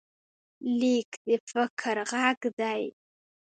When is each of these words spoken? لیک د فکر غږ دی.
لیک 0.79 1.09
د 1.25 1.27
فکر 1.49 1.95
غږ 2.11 2.39
دی. 2.59 2.83